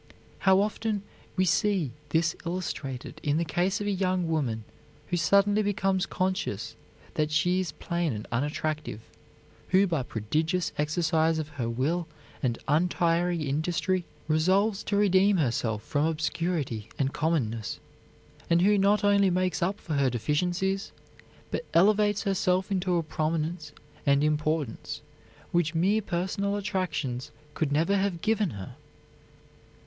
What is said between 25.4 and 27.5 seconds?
which mere personal attractions